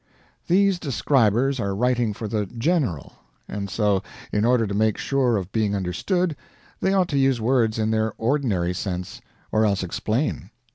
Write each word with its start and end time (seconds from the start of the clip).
These 0.47 0.79
describers 0.79 1.59
are 1.59 1.75
writing 1.75 2.11
for 2.11 2.27
the 2.27 2.47
"general," 2.47 3.13
and 3.47 3.69
so, 3.69 4.01
in 4.31 4.45
order 4.45 4.65
to 4.65 4.73
make 4.73 4.97
sure 4.97 5.37
of 5.37 5.51
being 5.51 5.75
understood, 5.75 6.35
they 6.79 6.91
ought 6.91 7.09
to 7.09 7.19
use 7.19 7.39
words 7.39 7.77
in 7.77 7.91
their 7.91 8.13
ordinary 8.17 8.73
sense, 8.73 9.21
or 9.51 9.63
else 9.63 9.83
explain. 9.83 10.49